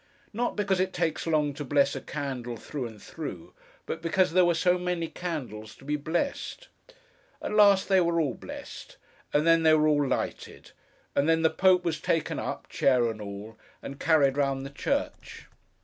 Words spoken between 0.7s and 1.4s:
it takes